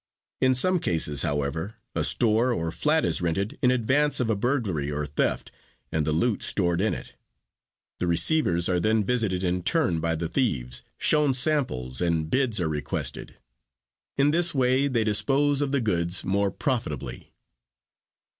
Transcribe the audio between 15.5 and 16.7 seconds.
of the goods more